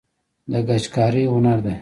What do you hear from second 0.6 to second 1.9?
ګچ کاري هنر دی